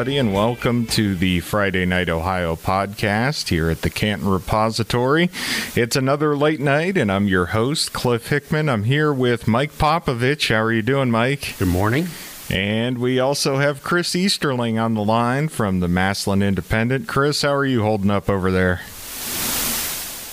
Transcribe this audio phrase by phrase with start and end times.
[0.00, 5.28] everybody, and welcome to the Friday Night Ohio podcast here at the Canton Repository.
[5.76, 8.70] It's another late night, and I'm your host, Cliff Hickman.
[8.70, 10.48] I'm here with Mike Popovich.
[10.48, 11.54] How are you doing, Mike?
[11.58, 12.08] Good morning.
[12.48, 17.06] And we also have Chris Easterling on the line from the Massillon Independent.
[17.06, 18.80] Chris, how are you holding up over there?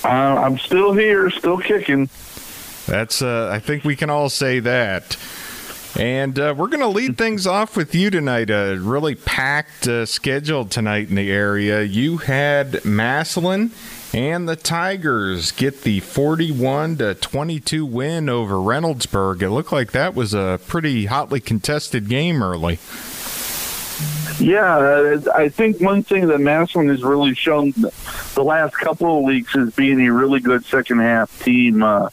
[0.06, 2.08] Uh, I'm still here, still kicking.
[2.86, 5.18] That's, uh, I think we can all say that.
[5.98, 8.50] And uh, we're going to lead things off with you tonight.
[8.50, 11.82] A really packed uh, schedule tonight in the area.
[11.82, 13.72] You had Massillon
[14.14, 19.42] and the Tigers get the 41 to 22 win over Reynoldsburg.
[19.42, 22.80] It looked like that was a pretty hotly contested game early.
[24.40, 29.24] Yeah, uh, I think one thing that Massillon has really shown the last couple of
[29.24, 31.82] weeks is being a really good second half team.
[31.82, 32.10] Uh,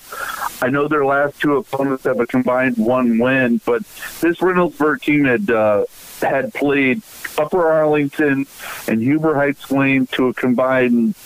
[0.63, 3.83] I know their last two opponents have a combined one win, but
[4.21, 5.85] this Reynoldsburg team had uh,
[6.21, 7.03] had played
[7.39, 8.47] Upper Arlington
[8.89, 11.17] and Huber Heights Wayne to a combined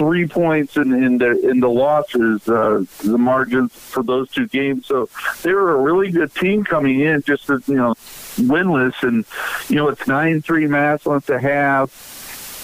[0.00, 4.86] three points in, in the in the losses, uh, the margins for those two games.
[4.86, 5.08] So
[5.42, 7.94] they were a really good team coming in, just as you know,
[8.36, 9.24] winless, and
[9.68, 11.90] you know it's nine three Massillon to have,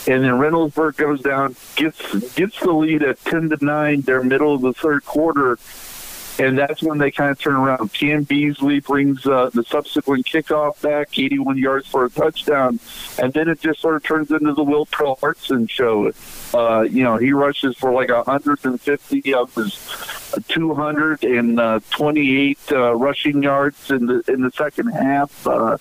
[0.06, 4.02] and then Reynoldsburg goes down, gets gets the lead at ten to nine.
[4.02, 5.58] They're middle of the third quarter,
[6.38, 7.90] and that's when they kind of turn around.
[7.92, 12.78] Cam Beasley brings uh, the subsequent kickoff back, 81 yards for a touchdown,
[13.18, 16.12] and then it just sort of turns into the Will Hartson show.
[16.54, 19.74] Uh, you know, he rushes for like 150 of his
[20.48, 25.76] 228 uh, rushing yards in the in the second half, uh,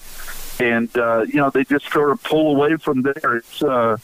[0.59, 3.38] and uh, you know they just sort of pull away from there.
[3.38, 3.98] It's uh,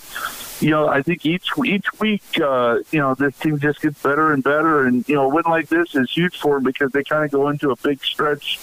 [0.62, 4.32] you know, I think each each week, uh, you know, this team just gets better
[4.32, 7.04] and better, and you know, a win like this is huge for them because they
[7.04, 8.60] kind of go into a big stretch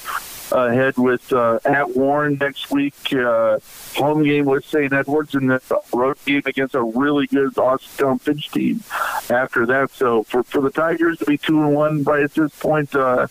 [0.52, 3.58] ahead with uh, at Warren next week, uh,
[3.96, 4.92] home game with St.
[4.92, 5.60] Edwards, and then
[5.92, 8.82] road game against a really good Austin Fitch team
[9.28, 9.90] after that.
[9.90, 13.26] So for for the Tigers to be two and one right at this point, uh,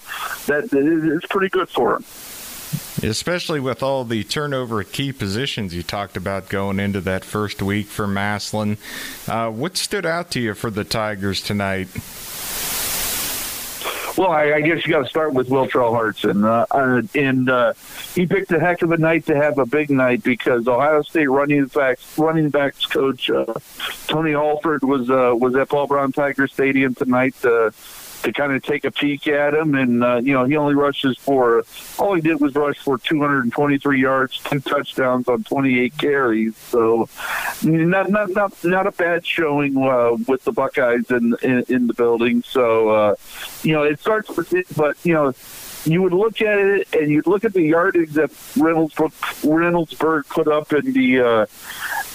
[0.48, 2.06] that it's pretty good for them
[3.04, 7.62] especially with all the turnover at key positions you talked about going into that first
[7.62, 8.78] week for Massillon.
[9.28, 11.88] Uh, what stood out to you for the Tigers tonight?
[14.18, 17.74] Well, I, I guess you got to start with Will Hartson, uh, uh, and uh,
[18.16, 21.28] he picked a heck of a night to have a big night because Ohio State
[21.28, 23.54] running backs running backs coach uh,
[24.08, 27.36] Tony Alford was uh, was at Paul Brown Tiger Stadium tonight.
[27.46, 27.70] Uh,
[28.24, 29.76] to kind of take a peek at him.
[29.76, 31.64] And, uh, you know, he only rushes for,
[31.98, 36.56] all he did was rush for 223 yards, two touchdowns on 28 carries.
[36.58, 37.10] So
[37.64, 41.94] not, not, not, not a bad showing uh, with the Buckeyes in, in, in the
[41.94, 42.44] building.
[42.44, 43.16] So, uh,
[43.64, 45.34] you know, it starts with it, but, you know,
[45.86, 49.12] you would look at it and you'd look at the yardage that Reynoldsburg,
[49.42, 51.46] Reynoldsburg put up in the uh,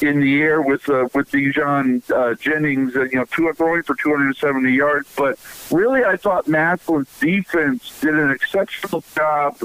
[0.02, 3.94] in the air with uh, with Dijon uh, Jennings, uh, you know, two throwing for
[3.94, 5.08] 270 yards.
[5.16, 5.38] But
[5.70, 9.56] really, I thought Massillon's defense did an exceptional job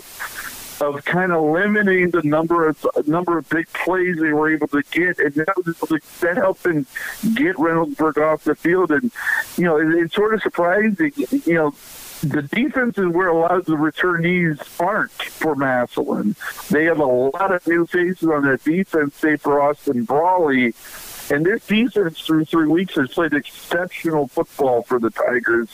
[0.80, 4.84] of kind of limiting the number of number of big plays they were able to
[4.92, 6.86] get, and that, was, that helped them
[7.34, 8.92] get Reynoldsburg off the field.
[8.92, 9.12] And
[9.58, 11.14] you know, it, it's sort of surprising.
[11.46, 11.76] You know,
[12.22, 16.36] the defense is where a lot of the returnees aren't for Massillon.
[16.70, 20.74] They have a lot of new faces on that defense, say for Austin Brawley.
[21.30, 25.70] And this defense through three weeks has played exceptional football for the Tigers.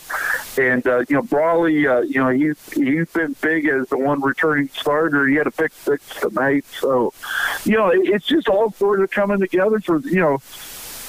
[0.57, 4.21] And uh, you know, Brawley, uh, you know, he's he's been big as the one
[4.21, 5.27] returning starter.
[5.27, 7.13] He had a pick six tonight, so
[7.65, 10.39] you know, it's just all sort of coming together for you know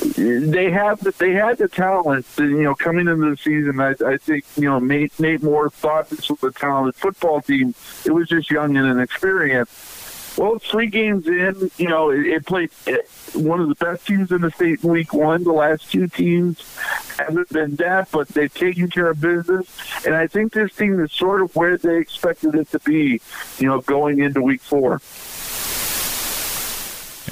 [0.01, 2.27] they have the, they had the talent.
[2.39, 6.11] You know, coming into the season, I, I think you know Nate, Nate Moore thought
[6.11, 7.75] this was a talented football team.
[8.05, 10.03] It was just young and inexperienced.
[10.37, 12.99] Well, three games in, you know, it, it played eh,
[13.35, 15.45] one of the best teams in the state in week one.
[15.45, 16.77] The last two teams
[17.17, 19.69] haven't been that, but they've taken care of business.
[20.05, 23.21] And I think this team is sort of where they expected it to be,
[23.59, 25.01] you know, going into week four.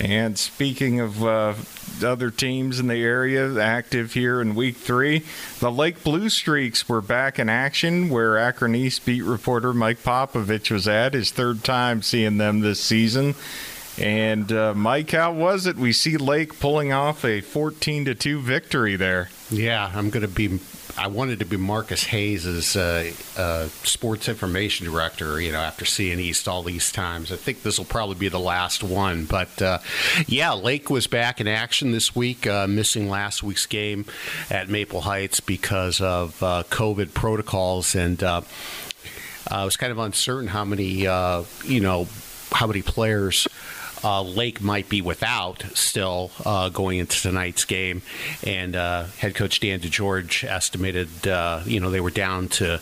[0.01, 1.55] And speaking of uh,
[2.03, 5.25] other teams in the area active here in week three,
[5.61, 10.71] the Lake Blue Streaks were back in action where Akron East beat reporter Mike Popovich
[10.71, 13.35] was at, his third time seeing them this season.
[13.99, 15.77] And uh, Mike, how was it?
[15.77, 19.29] We see Lake pulling off a 14 to 2 victory there.
[19.51, 20.59] Yeah, I'm going to be
[20.97, 25.41] I wanted to be Marcus Hayes uh, uh, sports information director.
[25.41, 28.39] You know, after seeing East all these times, I think this will probably be the
[28.39, 29.25] last one.
[29.25, 29.79] But uh,
[30.27, 34.05] yeah, Lake was back in action this week, uh, missing last week's game
[34.51, 38.43] at Maple Heights because of uh, COVID protocols, and uh,
[39.51, 42.07] I was kind of uncertain how many you know
[42.53, 43.49] how many players
[44.05, 48.03] uh, Lake might be without still uh, going into tonight's game.
[48.45, 52.81] And uh, head coach Dan DeGeorge estimated, uh, you know, they were down to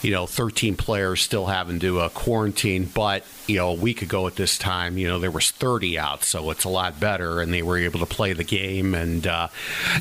[0.00, 2.84] you know, 13 players still having to uh, quarantine.
[2.84, 6.22] But, you know, a week ago at this time, you know, there was 30 out,
[6.22, 8.94] so it's a lot better, and they were able to play the game.
[8.94, 9.48] And, uh,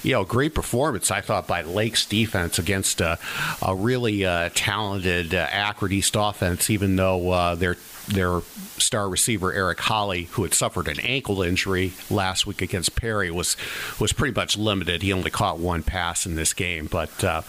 [0.03, 3.17] you know, great performance, I thought, by Lake's defense against a,
[3.61, 4.21] a really
[4.53, 7.77] talented Akron East offense, even though they're
[8.07, 8.41] their
[8.77, 13.57] star receiver Eric Holly, who had suffered an ankle injury last week against Perry, was
[13.99, 15.01] was pretty much limited.
[15.01, 17.41] He only caught one pass in this game, but uh,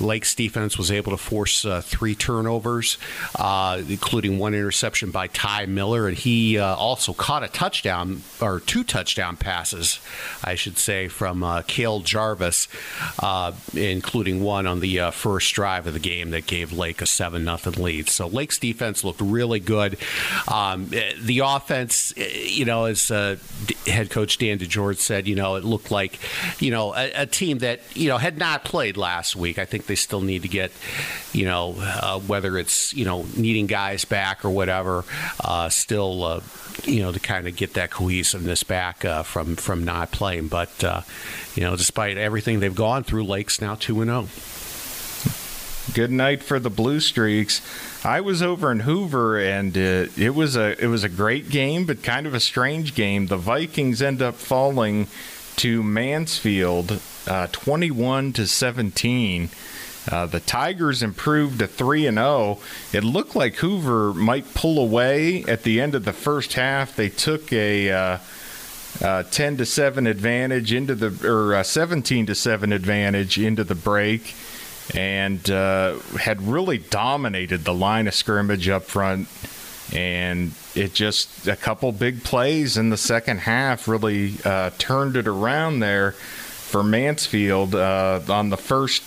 [0.00, 2.98] Lake's defense was able to force uh, three turnovers,
[3.36, 8.60] uh, including one interception by Ty Miller, and he uh, also caught a touchdown or
[8.60, 10.00] two touchdown passes,
[10.44, 12.68] I should say, from uh, Jarvis,
[13.20, 17.06] uh, including one on the uh, first drive of the game that gave Lake a
[17.06, 18.08] seven nothing lead.
[18.08, 19.85] So Lake's defense looked really good.
[20.48, 20.90] Um,
[21.20, 23.08] the offense, you know, as
[23.86, 26.18] head coach Dan DeGeorge said, you know, it looked like,
[26.60, 29.58] you know, a, a team that you know had not played last week.
[29.58, 30.72] I think they still need to get,
[31.32, 35.04] you know, uh, whether it's you know needing guys back or whatever,
[35.40, 36.24] uh, still.
[36.24, 36.40] Uh,
[36.84, 40.84] you know, to kind of get that cohesiveness back uh, from from not playing, but
[40.84, 41.00] uh,
[41.54, 44.28] you know, despite everything they've gone through, Lake's now two and zero.
[45.96, 46.00] Oh.
[46.02, 47.62] Good night for the Blue Streaks.
[48.04, 51.86] I was over in Hoover, and uh, it was a it was a great game,
[51.86, 53.28] but kind of a strange game.
[53.28, 55.06] The Vikings end up falling
[55.56, 59.48] to Mansfield, uh, twenty-one to seventeen.
[60.10, 62.60] Uh, the Tigers improved to 3 and 0.
[62.92, 66.94] It looked like Hoover might pull away at the end of the first half.
[66.94, 68.18] They took a uh,
[69.02, 73.74] uh, 10 to 7 advantage into the or uh, 17 to 7 advantage into the
[73.74, 74.36] break
[74.94, 79.28] and uh, had really dominated the line of scrimmage up front
[79.92, 85.26] and it just a couple big plays in the second half really uh, turned it
[85.26, 89.06] around there for Mansfield on the first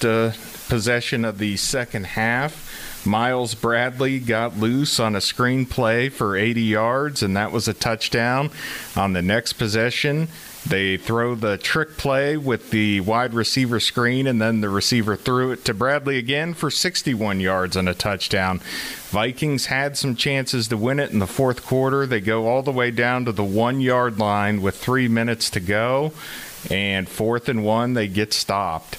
[0.70, 3.06] possession of the second half.
[3.06, 7.74] Miles Bradley got loose on a screen play for 80 yards, and that was a
[7.74, 8.52] touchdown.
[8.96, 10.28] On the next possession,
[10.70, 15.52] they throw the trick play with the wide receiver screen, and then the receiver threw
[15.52, 18.60] it to Bradley again for 61 yards and a touchdown.
[19.10, 22.06] Vikings had some chances to win it in the fourth quarter.
[22.06, 25.60] They go all the way down to the one yard line with three minutes to
[25.60, 26.14] go,
[26.70, 28.98] and fourth and one, they get stopped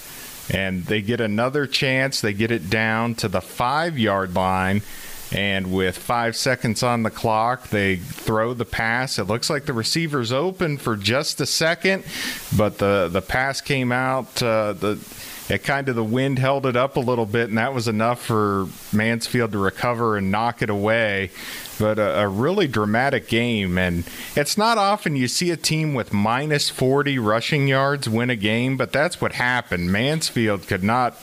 [0.52, 2.20] and they get another chance.
[2.20, 4.82] They get it down to the five yard line.
[5.32, 9.18] And with five seconds on the clock, they throw the pass.
[9.18, 12.04] It looks like the receiver's open for just a second,
[12.56, 14.42] but the, the pass came out.
[14.42, 14.98] Uh, the
[15.50, 18.22] it kind of the wind held it up a little bit, and that was enough
[18.22, 21.30] for Mansfield to recover and knock it away.
[21.78, 24.04] But a, a, really dramatic game, and
[24.36, 28.76] it's not often you see a team with minus 40 rushing yards win a game,
[28.76, 29.90] but that's what happened.
[29.90, 31.16] Mansfield could not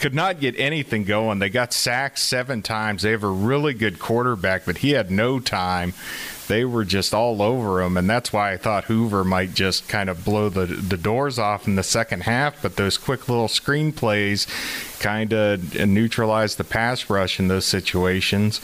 [0.00, 1.38] could not get anything going.
[1.38, 3.02] They got sacked seven times.
[3.02, 5.94] They have a really good quarterback, but he had no time
[6.48, 10.08] they were just all over him, and that's why I thought Hoover might just kind
[10.08, 12.60] of blow the the doors off in the second half.
[12.62, 14.46] But those quick little screen plays
[15.00, 18.60] kind of neutralized the pass rush in those situations,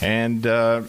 [0.00, 0.46] and.
[0.46, 0.82] Uh,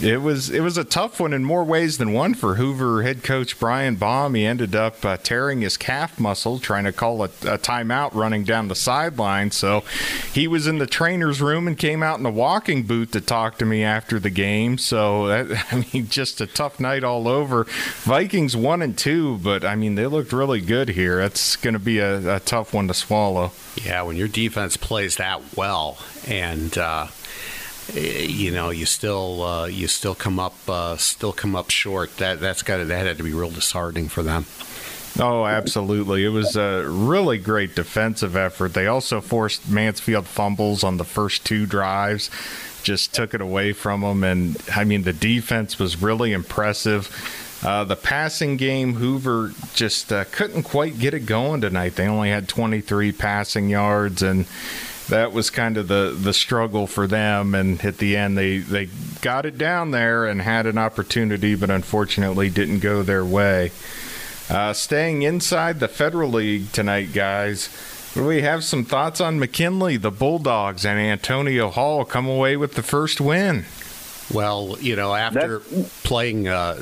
[0.00, 3.24] it was it was a tough one in more ways than one for Hoover head
[3.24, 4.34] coach Brian Baum.
[4.34, 8.44] He ended up uh, tearing his calf muscle trying to call a, a timeout running
[8.44, 9.50] down the sideline.
[9.50, 9.82] So
[10.32, 13.58] he was in the trainer's room and came out in a walking boot to talk
[13.58, 14.78] to me after the game.
[14.78, 17.64] So that, I mean, just a tough night all over.
[18.02, 21.18] Vikings one and two, but I mean they looked really good here.
[21.18, 23.50] That's going to be a, a, tough one to swallow.
[23.76, 26.78] Yeah, when your defense plays that well and.
[26.78, 27.08] Uh
[27.94, 32.16] you know you still uh, you still come up uh, still come up short.
[32.18, 34.46] That that's got that had to be real disheartening for them.
[35.20, 36.24] Oh, absolutely.
[36.24, 38.74] It was a really great defensive effort.
[38.74, 42.30] They also forced Mansfield fumbles on the first two drives,
[42.84, 44.22] just took it away from them.
[44.22, 47.10] And I mean, the defense was really impressive.
[47.64, 51.96] Uh, the passing game, Hoover just uh, couldn't quite get it going tonight.
[51.96, 54.46] They only had 23 passing yards, and
[55.08, 57.54] that was kind of the the struggle for them.
[57.54, 58.88] And at the end, they they
[59.20, 63.72] got it down there and had an opportunity, but unfortunately didn't go their way.
[64.50, 67.68] Uh, staying inside the Federal League tonight, guys.
[68.16, 72.82] We have some thoughts on McKinley, the Bulldogs, and Antonio Hall come away with the
[72.82, 73.66] first win.
[74.32, 76.76] Well, you know, after That's- playing uh,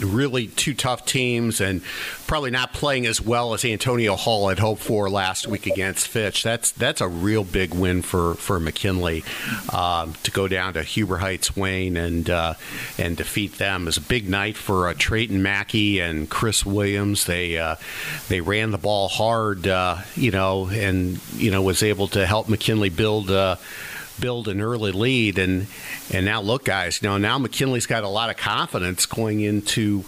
[0.00, 1.82] really two tough teams and
[2.26, 6.42] probably not playing as well as Antonio Hall had hoped for last week against Fitch,
[6.42, 9.24] that's that's a real big win for for McKinley
[9.72, 12.54] um, to go down to Huber Heights Wayne and uh,
[12.98, 13.82] and defeat them.
[13.82, 17.26] It was a big night for uh, Trayton Mackey and Chris Williams.
[17.26, 17.76] They uh,
[18.28, 22.48] they ran the ball hard, uh, you know, and you know was able to help
[22.48, 23.30] McKinley build.
[24.20, 25.66] Build an early lead and
[26.12, 30.00] and now look guys you know now McKinley's got a lot of confidence going into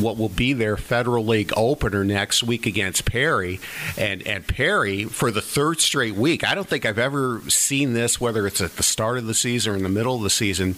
[0.00, 3.60] what will be their Federal League opener next week against Perry.
[3.96, 8.20] And and Perry for the third straight week I don't think I've ever seen this
[8.20, 10.76] whether it's at the start of the season or in the middle of the season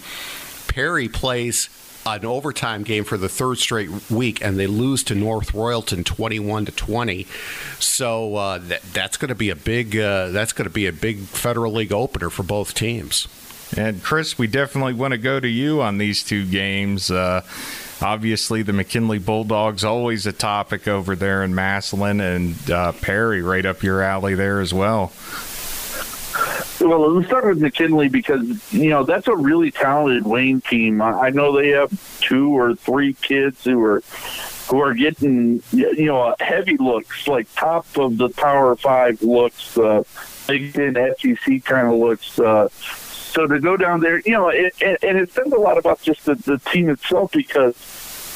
[0.69, 1.69] Perry plays
[2.05, 6.67] an overtime game for the third straight week, and they lose to North Royalton twenty-one
[6.67, 7.27] to twenty.
[7.79, 10.93] So uh, that, that's going to be a big uh, that's going to be a
[10.93, 13.29] big Federal League opener for both teams.
[13.77, 17.11] And Chris, we definitely want to go to you on these two games.
[17.11, 17.43] Uh,
[18.03, 23.65] obviously, the McKinley Bulldogs always a topic over there in Massillon, and uh, Perry right
[23.65, 25.13] up your alley there as well.
[26.83, 31.01] Well, let's start with McKinley because you know that's a really talented Wayne team.
[31.01, 34.03] I know they have two or three kids who are
[34.69, 40.03] who are getting you know heavy looks, like top of the Power Five looks, uh,
[40.49, 42.39] Big Ten SEC kind of looks.
[42.39, 42.69] Uh,
[43.33, 46.03] so to go down there, you know, it, and, and it says a lot about
[46.03, 47.77] just the, the team itself because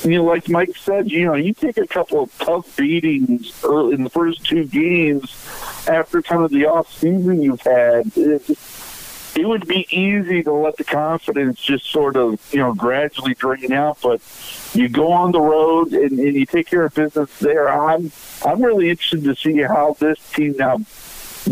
[0.06, 3.94] you know, like Mike said, you know, you take a couple of tough beatings early
[3.94, 5.34] in the first two games
[5.88, 8.06] after kind of the off season you've had.
[8.16, 8.48] It,
[9.36, 13.72] it would be easy to let the confidence just sort of, you know, gradually drain
[13.72, 14.20] out, but
[14.72, 17.68] you go on the road and, and you take care of business there.
[17.68, 18.12] I'm
[18.44, 20.78] I'm really interested to see how this team now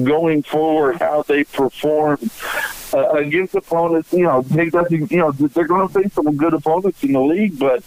[0.03, 2.19] going forward, how they perform
[2.93, 4.13] uh, against opponents.
[4.13, 7.21] You know, they doesn't, you know, they're going to face some good opponents in the
[7.21, 7.85] league, but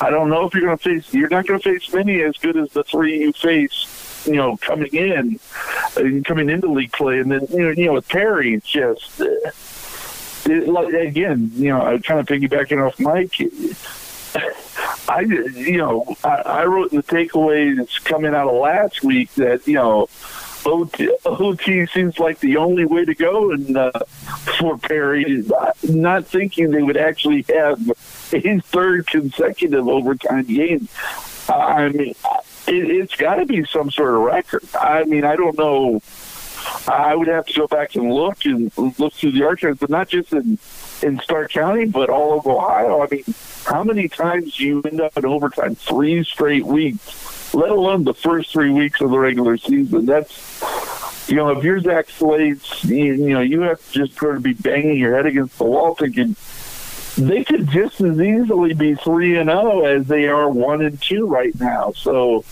[0.00, 1.14] I don't know if you're going to face.
[1.14, 4.26] You're not going to face many as good as the three you face.
[4.26, 5.38] You know, coming in,
[5.96, 9.20] uh, coming into league play, and then you know, you know, with Perry, it's just.
[9.20, 9.26] Uh,
[10.46, 13.34] it, like, again, you know, I kind of piggybacking off Mike.
[15.08, 19.74] I, you know, I, I wrote the takeaways coming out of last week that you
[19.74, 20.08] know
[20.66, 23.92] OT, OT seems like the only way to go, and uh,
[24.58, 25.44] for Perry,
[25.82, 27.80] not thinking they would actually have
[28.32, 30.88] a third consecutive overtime game.
[31.48, 32.14] I mean,
[32.66, 34.64] it, it's got to be some sort of record.
[34.78, 36.00] I mean, I don't know.
[36.88, 40.08] I would have to go back and look and look through the archives, but not
[40.08, 40.58] just in
[41.02, 43.02] in Stark County, but all of Ohio.
[43.02, 43.24] I mean,
[43.66, 45.74] how many times do you end up in overtime?
[45.74, 50.06] Three straight weeks, let alone the first three weeks of the regular season.
[50.06, 50.62] That's
[51.28, 54.42] you know, if you're Zach Slates, you, you know, you have to just sort of
[54.42, 56.36] be banging your head against the wall, thinking
[57.16, 61.26] they could just as easily be three and zero as they are one and two
[61.26, 61.92] right now.
[61.92, 62.44] So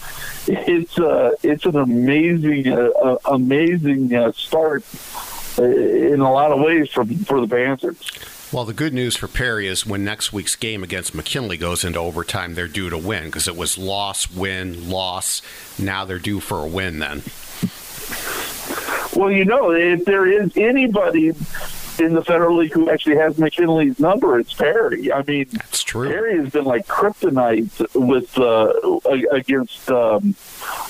[0.46, 4.84] it's uh, it's an amazing, uh, uh, amazing uh, start
[5.58, 8.00] uh, in a lot of ways for for the Panthers.
[8.52, 11.98] Well, the good news for Perry is when next week's game against McKinley goes into
[11.98, 15.40] overtime, they're due to win because it was loss, win, loss.
[15.78, 17.22] Now they're due for a win then.
[19.16, 21.28] Well, you know, if there is anybody
[21.98, 25.10] in the Federal League who actually has McKinley's number, it's Perry.
[25.10, 26.10] I mean, That's true.
[26.10, 30.34] Perry has been like kryptonite with uh, against um,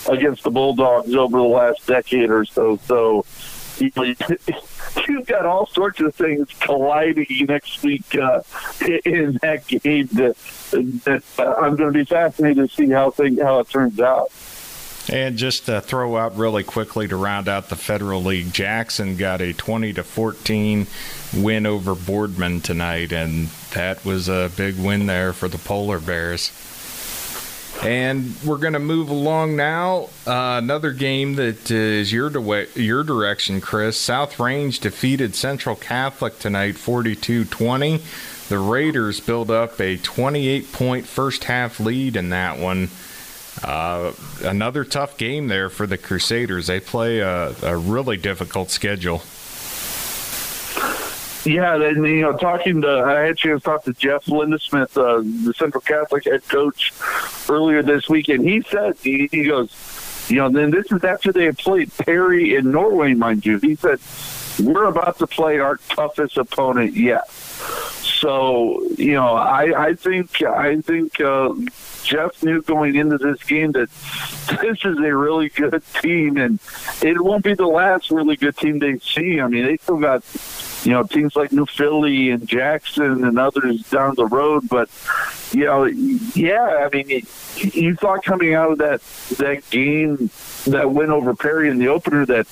[0.09, 2.77] against the Bulldogs over the last decade or so.
[2.79, 3.25] So
[3.79, 4.03] you know,
[5.09, 8.43] you've got all sorts of things colliding next week uh,
[9.05, 10.09] in that game.
[10.13, 10.37] That,
[11.05, 14.31] that uh, I'm going to be fascinated to see how how it turns out.
[15.09, 19.41] And just to throw out really quickly to round out the Federal League, Jackson got
[19.41, 20.87] a 20 to 14
[21.37, 26.53] win over Boardman tonight, and that was a big win there for the Polar Bears.
[27.83, 30.09] And we're going to move along now.
[30.25, 32.31] Uh, another game that is your
[32.77, 33.97] your direction, Chris.
[33.97, 38.49] South Range defeated Central Catholic tonight, 42-20.
[38.49, 42.89] The Raiders build up a 28 point first half lead in that one.
[43.65, 44.13] Uh,
[44.45, 46.69] another tough game there for the Crusaders.
[46.69, 49.23] They play a, a really difficult schedule.
[51.45, 54.97] Yeah, then you know, talking to I had a chance to talk to Jeff Lindesmith,
[54.97, 56.93] uh, the Central Catholic head coach,
[57.49, 59.73] earlier this week, and he said he, he goes,
[60.29, 63.59] you know, then this is after they had played Perry in Norwayne, mind you.
[63.59, 63.99] He said
[64.61, 67.29] we're about to play our toughest opponent yet.
[67.31, 71.55] So you know, I I think I think uh,
[72.05, 73.91] Jeff knew going into this game that
[74.61, 76.61] this is a really good team, and
[77.03, 79.41] it won't be the last really good team they see.
[79.41, 80.23] I mean, they still got
[80.85, 84.69] you know teams like New Philly and Jackson and others down the road.
[84.69, 84.91] But
[85.53, 87.25] you know, yeah, I mean,
[87.57, 89.03] you thought coming out of that
[89.39, 90.31] that game
[90.67, 92.47] that win over Perry in the opener that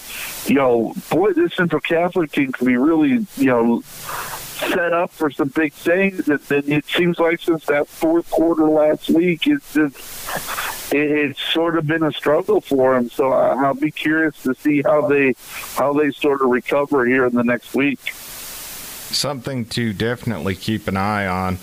[0.46, 3.82] you know, boy, this Central Catholic team can be really you know
[4.68, 6.28] set up for some big things.
[6.28, 11.42] And then it seems like since that fourth quarter last week, it's just, it, it's
[11.52, 13.10] sort of been a struggle for them.
[13.10, 15.34] So I, I'll be curious to see how they
[15.74, 18.00] how they sort of recover here in the next week.
[18.10, 21.58] Something to definitely keep an eye on.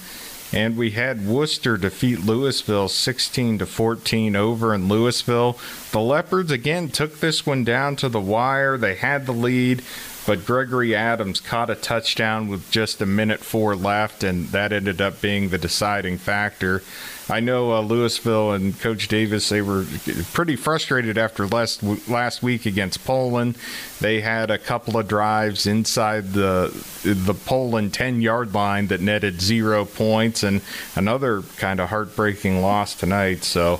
[0.53, 5.59] And we had Wooster defeat Louisville 16 to 14 over in Louisville.
[5.91, 8.77] The Leopards again took this one down to the wire.
[8.77, 9.83] They had the lead,
[10.27, 14.99] but Gregory Adams caught a touchdown with just a minute four left, and that ended
[14.99, 16.83] up being the deciding factor.
[17.29, 19.85] I know uh, Louisville and Coach Davis they were
[20.33, 23.57] pretty frustrated after last last week against Poland.
[24.01, 29.39] They had a couple of drives inside the the Poland ten yard line that netted
[29.39, 30.59] zero points, and
[30.93, 33.45] another kind of heartbreaking loss tonight.
[33.45, 33.79] So,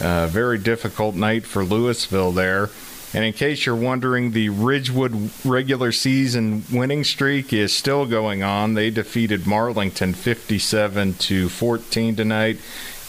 [0.00, 2.70] uh, very difficult night for Louisville there.
[3.14, 8.74] And in case you're wondering, the Ridgewood regular season winning streak is still going on.
[8.74, 12.58] They defeated Marlington 57 to 14 tonight.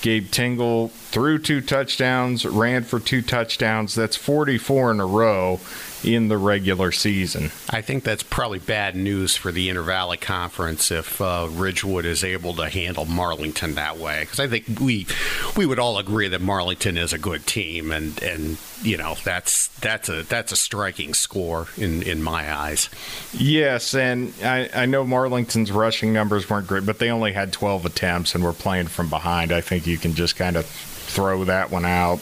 [0.01, 3.95] Gabe Tingle threw two touchdowns, ran for two touchdowns.
[3.95, 5.62] That's 44 in a row
[6.03, 7.51] in the regular season.
[7.69, 12.24] I think that's probably bad news for the Inter Valley Conference if uh, Ridgewood is
[12.24, 14.22] able to handle Marlington that way.
[14.22, 15.07] Because I think we
[15.55, 19.67] we would all agree that Marlington is a good team, and and you know that's
[19.79, 22.89] that's a that's a striking score in in my eyes.
[23.33, 27.86] Yes, and I, I know Marlington's rushing numbers weren't great, but they only had 12
[27.86, 29.51] attempts and were playing from behind.
[29.51, 32.19] I think you can just kind of throw that one out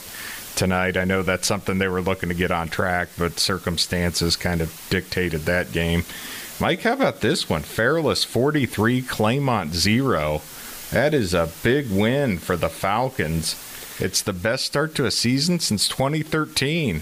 [0.56, 0.98] tonight.
[0.98, 4.80] I know that's something they were looking to get on track, but circumstances kind of
[4.90, 6.04] dictated that game.
[6.60, 7.64] Mike, how about this one?
[7.64, 10.42] Fairless 43, Claymont 0.
[10.92, 13.56] That is a big win for the Falcons.
[14.00, 17.02] It's the best start to a season since 2013.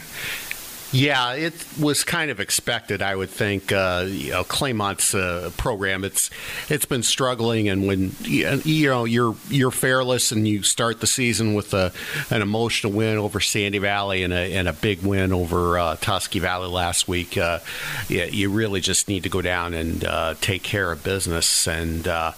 [0.92, 3.72] Yeah, it was kind of expected, I would think.
[3.72, 6.32] Uh, you know, Claymont's uh, program it's
[6.68, 11.54] it's been struggling, and when you know you're you're Fairless and you start the season
[11.54, 11.92] with a,
[12.32, 16.40] an emotional win over Sandy Valley and a, and a big win over uh, Tusky
[16.40, 17.60] Valley last week, uh,
[18.08, 22.32] you really just need to go down and uh, take care of business, and uh,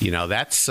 [0.00, 0.68] you know that's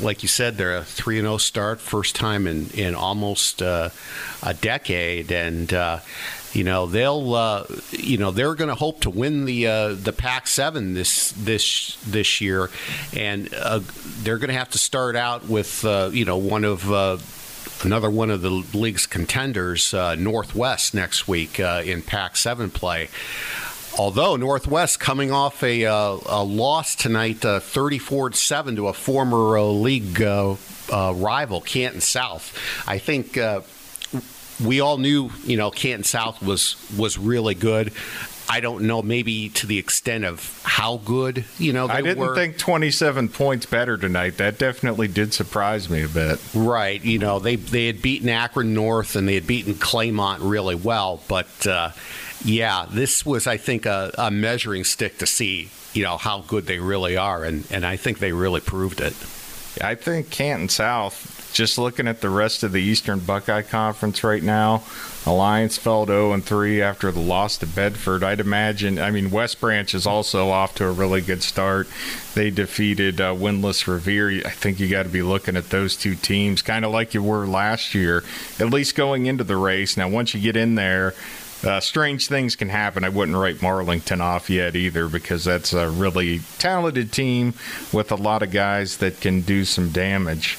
[0.00, 3.62] like you said, they're a three and zero oh start, first time in in almost
[3.62, 3.90] uh,
[4.42, 6.00] a decade, and uh,
[6.52, 10.12] you know they'll uh, you know they're going to hope to win the uh, the
[10.12, 12.70] Pac seven this this this year,
[13.14, 13.80] and uh,
[14.22, 16.90] they're going to have to start out with uh, you know one of
[17.84, 23.08] another one of the league's contenders, Northwest, next week in Pac seven play.
[23.96, 29.58] Although Northwest coming off a, uh, a loss tonight, uh, 34 7 to a former
[29.58, 30.56] uh, league uh,
[30.92, 32.56] uh, rival, Canton South.
[32.86, 33.62] I think uh,
[34.64, 37.92] we all knew, you know, Canton South was was really good.
[38.50, 42.34] I don't know, maybe to the extent of how good, you know, I didn't were.
[42.34, 44.38] think 27 points better tonight.
[44.38, 46.40] That definitely did surprise me a bit.
[46.54, 47.04] Right.
[47.04, 51.20] You know, they, they had beaten Akron North and they had beaten Claymont really well,
[51.28, 51.90] but uh,
[52.44, 56.66] yeah, this was, I think, a, a, measuring stick to see, you know, how good
[56.66, 59.14] they really are, and, and I think they really proved it.
[59.82, 64.42] I think Canton South, just looking at the rest of the Eastern Buckeye Conference right
[64.42, 64.82] now,
[65.26, 68.24] Alliance fell to 0 and 3 after the loss to Bedford.
[68.24, 71.86] I'd imagine, I mean, West Branch is also off to a really good start.
[72.34, 74.46] They defeated uh, Revere.
[74.46, 77.22] I think you got to be looking at those two teams kind of like you
[77.22, 78.24] were last year,
[78.58, 79.96] at least going into the race.
[79.96, 81.14] Now, once you get in there,
[81.64, 83.04] uh, strange things can happen.
[83.04, 87.54] I wouldn't write Marlington off yet either because that's a really talented team
[87.92, 90.58] with a lot of guys that can do some damage.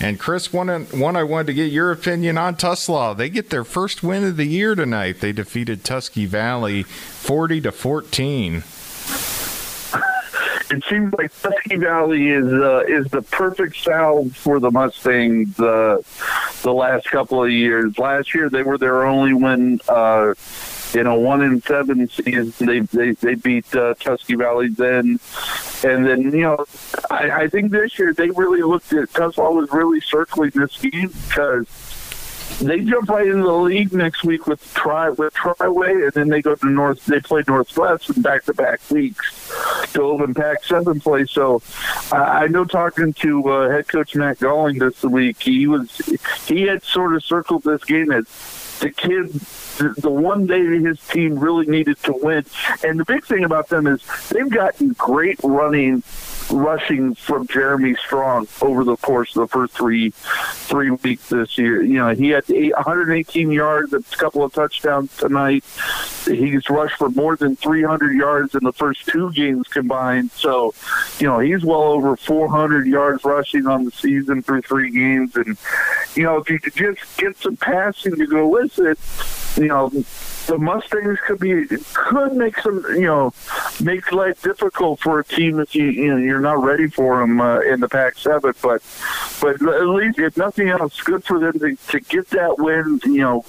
[0.00, 3.16] And Chris, one, one I wanted to get your opinion on Tuslaw.
[3.16, 5.20] They get their first win of the year tonight.
[5.20, 8.62] They defeated Tusky Valley 40 to 14
[10.70, 15.98] it seems like Tusky Valley is uh, is the perfect salve for the Mustangs uh,
[16.64, 17.96] the last couple of years.
[17.98, 20.34] Last year they were their only win uh,
[20.94, 22.66] in a one in seven season.
[22.66, 25.20] They they they beat uh, Tusky Valley then,
[25.84, 26.64] and then you know
[27.10, 31.12] I, I think this year they really looked at Tuslaw was really circling this game
[31.28, 31.68] because
[32.60, 36.40] they jump right into the league next week with try with Triway, and then they
[36.40, 37.04] go to North.
[37.06, 39.52] They play Northwest in back to back weeks
[39.92, 41.30] to open Pac seven place.
[41.30, 41.62] So
[42.12, 45.96] uh, I know talking to uh, head coach Matt Galling this week, he was
[46.46, 48.24] he had sort of circled this game as
[48.80, 49.32] the kid
[49.78, 52.44] the, the one day his team really needed to win.
[52.84, 56.02] And the big thing about them is they've gotten great running
[56.50, 61.82] rushing from Jeremy Strong over the course of the first three three weeks this year.
[61.82, 65.64] You know, he had eight, 118 yards, a couple of touchdowns tonight.
[66.24, 70.30] He's rushed for more than 300 yards in the first two games combined.
[70.32, 70.74] So,
[71.18, 75.36] you know, he's well over 400 yards rushing on the season through three games.
[75.36, 75.56] And,
[76.14, 78.98] you know, if you could just get some passing to go with it,
[79.56, 83.32] you know, the Mustangs could be could make some you know
[83.80, 87.40] make life difficult for a team if you you know you're not ready for them
[87.40, 88.54] uh, in the Pac-7.
[88.60, 88.82] But
[89.40, 93.00] but at least if nothing else, good for them to, to get that win.
[93.04, 93.44] You know,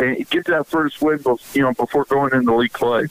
[0.00, 1.20] and get that first win.
[1.54, 3.08] You know, before going into league play.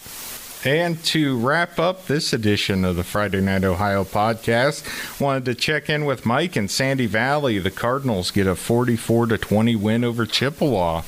[0.68, 4.84] And to wrap up this edition of the Friday Night Ohio podcast,
[5.18, 7.58] wanted to check in with Mike in Sandy Valley.
[7.58, 11.04] The Cardinals get a 44 to 20 win over Chippewa.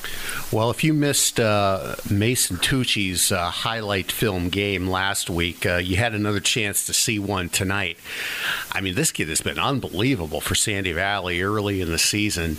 [0.50, 5.98] Well, if you missed uh, Mason Tucci's uh, highlight film game last week, uh, you
[5.98, 7.98] had another chance to see one tonight.
[8.72, 12.58] I mean, this kid has been unbelievable for Sandy Valley early in the season.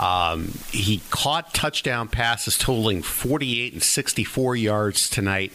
[0.00, 5.52] Um, he caught touchdown passes totaling 48 and 64 yards tonight,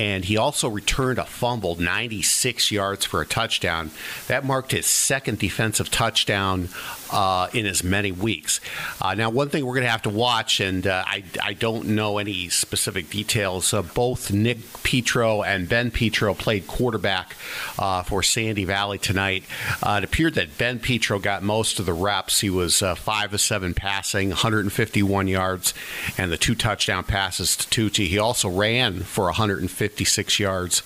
[0.00, 3.90] and he also returned a fumble, 96 yards for a touchdown.
[4.28, 6.68] That marked his second defensive touchdown
[7.12, 8.60] uh, in as many weeks.
[9.00, 11.88] Uh, now, one thing we're going to have to watch, and uh, I, I don't
[11.88, 17.36] know any specific details, uh, both Nick Petro and Ben Petro played quarterback
[17.78, 19.44] uh, for Sandy Valley tonight.
[19.82, 22.40] Uh, it appeared that Ben Petro got most of the reps.
[22.40, 25.74] He was 5 of 7 passing, 151 yards,
[26.16, 28.06] and the two touchdown passes to Tucci.
[28.06, 30.82] He also ran for 156 yards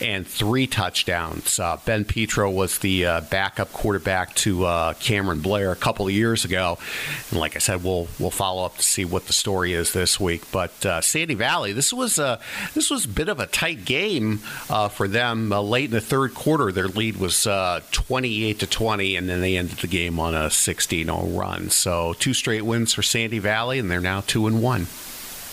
[0.00, 1.60] and three touchdowns.
[1.84, 6.78] ben Petro was the backup quarterback to Cameron Blair there a couple of years ago.
[7.30, 10.20] And like I said, we'll we'll follow up to see what the story is this
[10.20, 10.44] week.
[10.52, 12.38] But uh, Sandy Valley, this was a
[12.74, 15.52] this was a bit of a tight game uh, for them.
[15.52, 19.40] Uh, late in the third quarter, their lead was uh, 28 to 20, and then
[19.40, 21.70] they ended the game on a 16-0 run.
[21.70, 24.86] So two straight wins for Sandy Valley, and they're now two and one.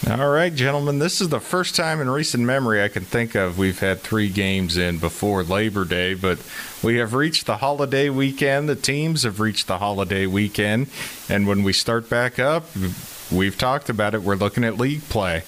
[0.10, 1.00] All right, gentlemen.
[1.00, 4.28] This is the first time in recent memory I can think of we've had three
[4.28, 6.40] games in before Labor Day, but
[6.84, 8.68] we have reached the holiday weekend.
[8.68, 10.88] The teams have reached the holiday weekend.
[11.30, 12.66] And when we start back up,
[13.32, 14.24] we've talked about it.
[14.24, 15.44] We're looking at league play.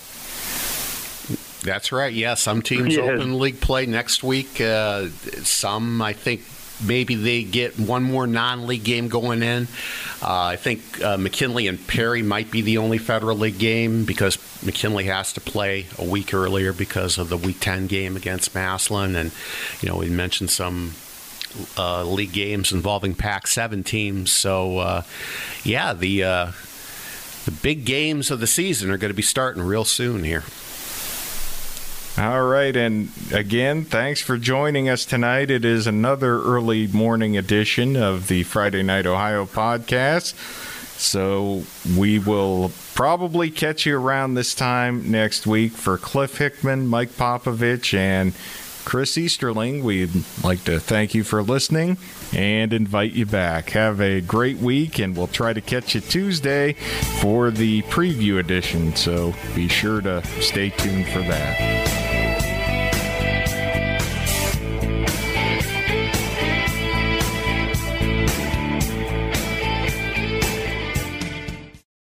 [1.62, 2.14] That's right.
[2.14, 3.02] Yeah, some teams yeah.
[3.02, 4.62] open league play next week.
[4.62, 5.10] Uh,
[5.44, 6.44] some, I think,
[6.84, 9.68] maybe they get one more non-league game going in.
[10.22, 14.38] Uh, I think uh, McKinley and Perry might be the only federal league game because
[14.64, 19.16] McKinley has to play a week earlier because of the Week 10 game against Massillon,
[19.16, 19.32] and
[19.82, 20.94] you know we mentioned some.
[21.78, 25.04] Uh, league games involving Pac-7 teams, so uh,
[25.64, 26.52] yeah, the uh,
[27.46, 30.44] the big games of the season are going to be starting real soon here.
[32.18, 32.74] All right.
[32.76, 35.52] And again, thanks for joining us tonight.
[35.52, 40.34] It is another early morning edition of the Friday Night Ohio podcast.
[40.98, 41.64] So
[41.98, 47.94] we will probably catch you around this time next week for Cliff Hickman, Mike Popovich,
[47.94, 48.34] and
[48.86, 49.84] Chris Easterling.
[49.84, 51.98] We'd like to thank you for listening
[52.34, 53.72] and invite you back.
[53.72, 56.74] Have a great week, and we'll try to catch you Tuesday
[57.20, 58.96] for the preview edition.
[58.96, 61.95] So be sure to stay tuned for that.